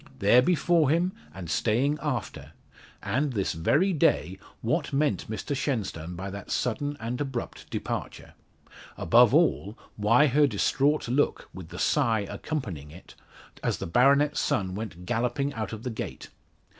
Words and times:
There 0.17 0.41
before 0.41 0.89
him, 0.89 1.11
and 1.31 1.47
staying 1.47 1.99
after! 2.01 2.53
And 3.03 3.33
this 3.33 3.53
very 3.53 3.93
day, 3.93 4.39
what 4.61 4.91
meant 4.91 5.29
Mr 5.29 5.55
Shenstone 5.55 6.15
by 6.15 6.31
that 6.31 6.49
sudden 6.49 6.97
and 6.99 7.21
abrupt 7.21 7.69
departure? 7.69 8.33
Above 8.97 9.31
all, 9.31 9.77
why 9.97 10.25
her 10.25 10.47
distraught 10.47 11.07
look, 11.07 11.49
with 11.53 11.69
the 11.69 11.77
sigh 11.77 12.21
accompanying 12.21 12.89
it, 12.89 13.13
as 13.61 13.77
the 13.77 13.85
baronet's 13.85 14.39
son 14.39 14.73
went 14.73 15.05
galloping 15.05 15.53
out 15.53 15.71
of 15.71 15.83
the 15.83 15.91
gate? 15.91 16.29